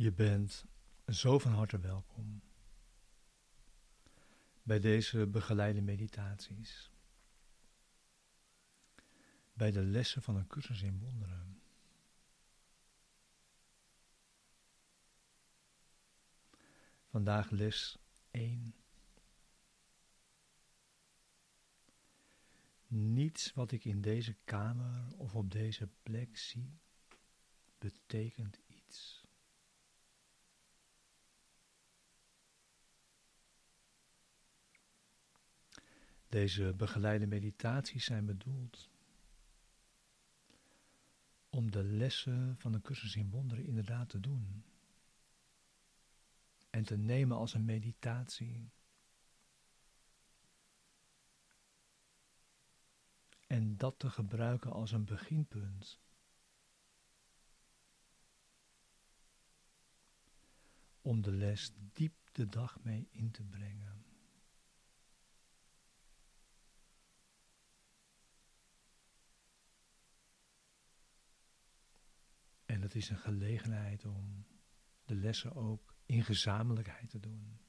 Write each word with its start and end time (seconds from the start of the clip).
Je 0.00 0.12
bent 0.12 0.64
zo 1.08 1.38
van 1.38 1.52
harte 1.52 1.78
welkom 1.78 2.42
bij 4.62 4.80
deze 4.80 5.26
begeleide 5.26 5.80
meditaties, 5.80 6.90
bij 9.52 9.70
de 9.70 9.82
lessen 9.82 10.22
van 10.22 10.36
een 10.36 10.46
cursus 10.46 10.82
in 10.82 10.98
wonderen. 10.98 11.62
Vandaag 17.06 17.50
les 17.50 17.98
1. 18.30 18.74
Niets 22.86 23.52
wat 23.52 23.72
ik 23.72 23.84
in 23.84 24.00
deze 24.00 24.36
kamer 24.44 25.16
of 25.16 25.34
op 25.34 25.50
deze 25.50 25.88
plek 26.02 26.36
zie, 26.36 26.78
betekent 27.78 28.60
iets. 28.66 29.19
Deze 36.30 36.74
begeleide 36.76 37.26
meditaties 37.26 38.04
zijn 38.04 38.26
bedoeld 38.26 38.90
om 41.48 41.70
de 41.70 41.82
lessen 41.82 42.56
van 42.58 42.72
de 42.72 42.80
cursus 42.80 43.16
in 43.16 43.30
wonderen 43.30 43.64
inderdaad 43.64 44.08
te 44.08 44.20
doen 44.20 44.64
en 46.70 46.84
te 46.84 46.96
nemen 46.96 47.36
als 47.36 47.54
een 47.54 47.64
meditatie. 47.64 48.70
En 53.46 53.76
dat 53.76 53.98
te 53.98 54.10
gebruiken 54.10 54.72
als 54.72 54.92
een 54.92 55.04
beginpunt. 55.04 56.00
Om 61.02 61.22
de 61.22 61.32
les 61.32 61.72
diep 61.92 62.14
de 62.32 62.46
dag 62.46 62.82
mee 62.82 63.08
in 63.10 63.30
te 63.30 63.42
brengen. 63.42 64.09
Het 72.90 73.02
is 73.02 73.08
een 73.08 73.18
gelegenheid 73.18 74.04
om 74.04 74.46
de 75.04 75.14
lessen 75.14 75.54
ook 75.54 75.94
in 76.06 76.24
gezamenlijkheid 76.24 77.10
te 77.10 77.20
doen. 77.20 77.60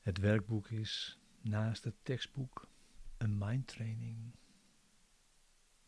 Het 0.00 0.18
werkboek 0.18 0.68
is 0.70 1.18
naast 1.40 1.84
het 1.84 2.04
tekstboek 2.04 2.68
een 3.16 3.38
mindtraining, 3.38 4.34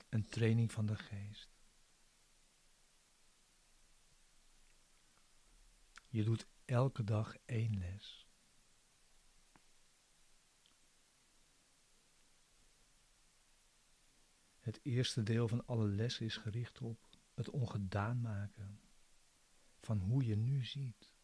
een 0.09 0.29
training 0.29 0.73
van 0.73 0.87
de 0.87 0.97
geest. 0.97 1.51
Je 6.09 6.25
doet 6.25 6.47
elke 6.65 7.05
dag 7.05 7.37
één 7.45 7.79
les. 7.79 8.28
Het 14.69 14.81
eerste 14.83 15.23
deel 15.23 15.49
van 15.49 15.67
alle 15.67 15.87
lessen 15.87 16.27
is 16.27 16.37
gericht 16.37 16.81
op 16.81 17.09
het 17.35 17.51
ongedaan 17.51 18.21
maken 18.21 18.81
van 19.81 19.99
hoe 19.99 20.25
je 20.25 20.37
nu 20.37 20.65
ziet. 20.65 21.15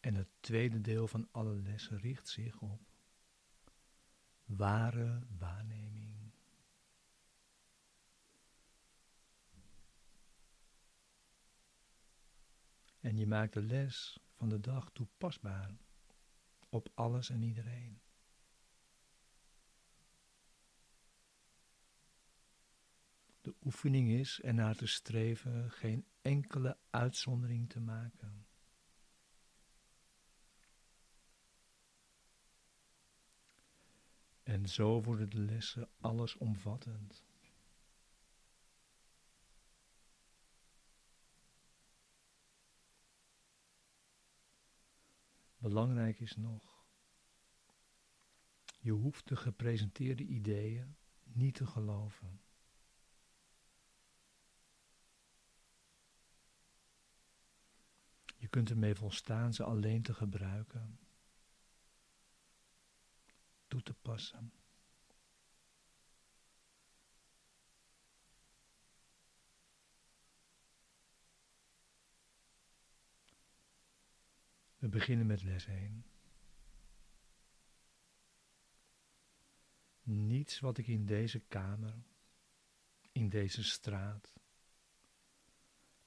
En 0.00 0.14
het 0.14 0.28
tweede 0.40 0.80
deel 0.80 1.08
van 1.08 1.28
alle 1.30 1.54
lessen 1.54 1.98
richt 1.98 2.28
zich 2.28 2.60
op 2.60 2.80
ware 4.44 5.22
waarneming. 5.38 6.32
En 13.00 13.16
je 13.16 13.26
maakt 13.26 13.52
de 13.52 13.62
les 13.62 14.18
van 14.36 14.48
de 14.48 14.60
dag 14.60 14.90
toepasbaar 14.92 15.76
op 16.68 16.88
alles 16.94 17.30
en 17.30 17.42
iedereen. 17.42 18.00
Oefening 23.64 24.10
is 24.10 24.40
ernaar 24.40 24.76
te 24.76 24.86
streven 24.86 25.70
geen 25.70 26.06
enkele 26.22 26.78
uitzondering 26.90 27.68
te 27.68 27.80
maken. 27.80 28.46
En 34.42 34.68
zo 34.68 35.02
worden 35.02 35.30
de 35.30 35.38
lessen 35.38 35.88
allesomvattend. 36.00 37.24
Belangrijk 45.58 46.20
is 46.20 46.36
nog, 46.36 46.84
je 48.80 48.90
hoeft 48.90 49.28
de 49.28 49.36
gepresenteerde 49.36 50.24
ideeën 50.24 50.96
niet 51.22 51.54
te 51.54 51.66
geloven. 51.66 52.40
Je 58.40 58.48
kunt 58.48 58.70
ermee 58.70 58.94
volstaan 58.94 59.54
ze 59.54 59.64
alleen 59.64 60.02
te 60.02 60.14
gebruiken, 60.14 60.98
toe 63.66 63.82
te 63.82 63.94
passen. 63.94 64.52
We 74.76 74.88
beginnen 74.88 75.26
met 75.26 75.42
les 75.42 75.66
1. 75.66 76.04
Niets 80.02 80.60
wat 80.60 80.78
ik 80.78 80.86
in 80.86 81.06
deze 81.06 81.40
kamer, 81.40 82.02
in 83.12 83.28
deze 83.28 83.64
straat, 83.64 84.34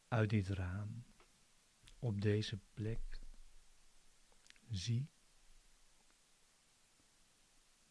uit 0.07 0.29
dit 0.29 0.47
raam, 0.47 1.03
op 2.03 2.21
deze 2.21 2.59
plek 2.73 3.19
zie, 4.69 5.09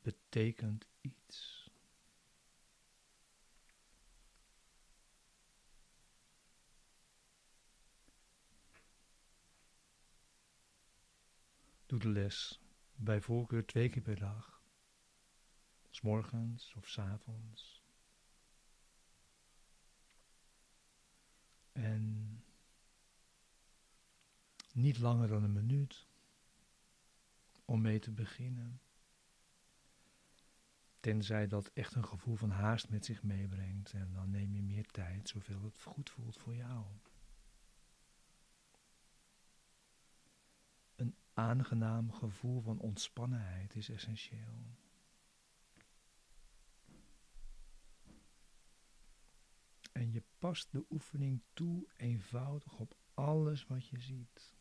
betekent 0.01 0.89
iets. 1.01 1.71
Doe 11.87 11.99
de 11.99 12.09
les 12.09 12.61
bij 12.95 13.21
voorkeur 13.21 13.67
twee 13.67 13.89
keer 13.89 14.03
per 14.03 14.19
dag, 14.19 14.63
s 15.91 16.01
morgens 16.01 16.75
of 16.75 16.89
s 16.89 16.99
avonds. 16.99 17.82
Niet 24.83 24.99
langer 24.99 25.29
dan 25.29 25.43
een 25.43 25.53
minuut 25.53 26.07
om 27.65 27.81
mee 27.81 27.99
te 27.99 28.11
beginnen. 28.11 28.81
Tenzij 31.01 31.47
dat 31.47 31.71
echt 31.73 31.95
een 31.95 32.05
gevoel 32.05 32.35
van 32.37 32.51
haast 32.51 32.89
met 32.89 33.05
zich 33.05 33.23
meebrengt 33.23 33.93
en 33.93 34.13
dan 34.13 34.31
neem 34.31 34.55
je 34.55 34.63
meer 34.63 34.87
tijd, 34.87 35.29
zoveel 35.29 35.63
het 35.63 35.83
goed 35.83 36.11
voelt 36.11 36.37
voor 36.37 36.55
jou. 36.55 36.85
Een 40.97 41.17
aangenaam 41.33 42.13
gevoel 42.13 42.61
van 42.61 42.79
ontspannenheid 42.79 43.75
is 43.75 43.89
essentieel. 43.89 44.77
En 49.93 50.13
je 50.13 50.23
past 50.39 50.73
de 50.73 50.85
oefening 50.91 51.43
toe 51.53 51.89
eenvoudig 51.97 52.79
op 52.79 52.97
alles 53.15 53.67
wat 53.67 53.89
je 53.89 54.01
ziet. 54.01 54.61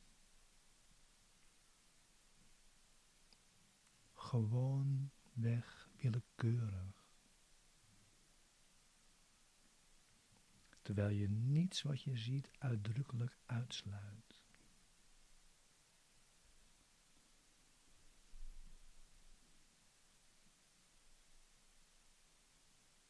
Gewoon 4.31 5.11
weg 5.33 5.89
willekeurig. 5.95 7.09
Terwijl 10.81 11.09
je 11.09 11.29
niets 11.29 11.81
wat 11.81 12.01
je 12.01 12.17
ziet 12.17 12.51
uitdrukkelijk 12.57 13.37
uitsluit. 13.45 14.43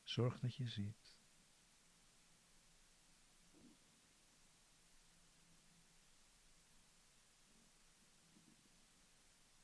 Zorg 0.04 0.40
dat 0.40 0.56
je 0.56 0.68
ziet. 0.68 1.18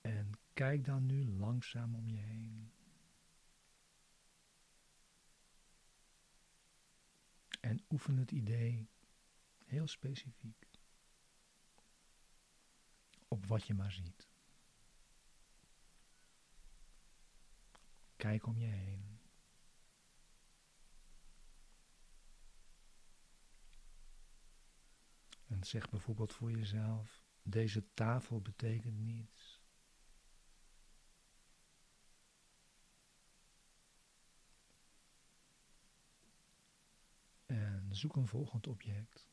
En 0.01 0.39
kijk 0.57 0.86
dan 0.86 1.06
nu 1.06 1.25
langzaam 1.25 1.95
om 1.95 2.09
je 2.09 2.18
heen. 2.18 2.71
En 7.59 7.86
oefen 7.89 8.18
het 8.18 8.31
idee 8.31 8.89
heel 9.65 9.88
specifiek 9.88 10.69
op 13.27 13.45
wat 13.45 13.68
je 13.68 13.74
maar 13.74 13.92
ziet. 13.92 14.30
Kijk 18.15 18.45
om 18.45 18.57
je 18.57 18.68
heen. 18.68 19.19
En 25.48 25.63
zeg 25.63 25.89
bijvoorbeeld 25.89 26.33
voor 26.33 26.51
jezelf: 26.51 27.25
deze 27.42 27.94
tafel 27.94 28.42
betekent 28.42 28.98
niets. 28.98 29.56
En 37.87 37.95
zoek 37.95 38.15
een 38.15 38.27
volgend 38.27 38.67
object. 38.67 39.27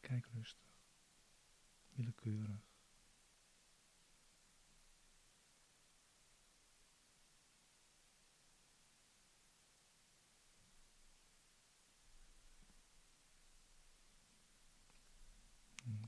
Kijk 0.00 0.26
rustig, 0.26 0.68
willekeurig. 1.88 2.64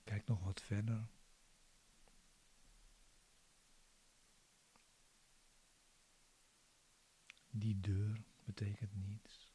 Kijk 0.05 0.27
nog 0.27 0.45
wat 0.45 0.63
verder. 0.63 1.09
Die 7.59 7.81
deur 7.81 8.23
betekent 8.45 8.95
niets. 8.95 9.53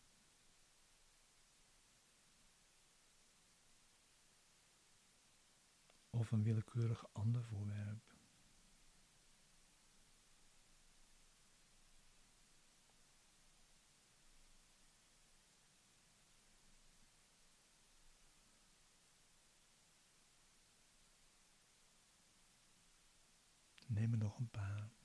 Of 6.09 6.31
een 6.31 6.44
willekeurig 6.44 7.13
ander 7.13 7.44
voorwerp. 7.44 8.15
Neem 23.88 24.11
er 24.11 24.17
nog 24.17 24.38
een 24.38 24.50
paar. 24.50 25.02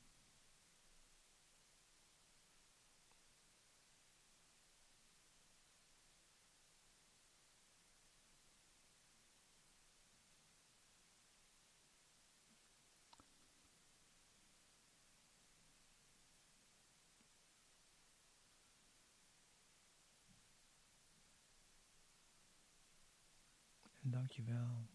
En 24.29 24.35
dank 24.35 24.49
je 24.49 24.55
wel 24.55 24.87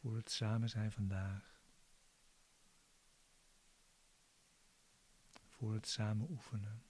voor 0.00 0.16
het 0.16 0.30
samen 0.30 0.68
zijn 0.68 0.92
vandaag. 0.92 1.60
Voor 5.48 5.72
het 5.74 5.88
samen 5.88 6.30
oefenen. 6.30 6.89